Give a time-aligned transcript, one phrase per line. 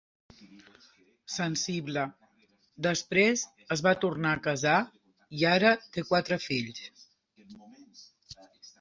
[1.33, 2.05] Sensible,
[2.89, 3.45] després
[3.77, 4.81] es va tornar a casar
[5.43, 6.87] i ara té quatre fills.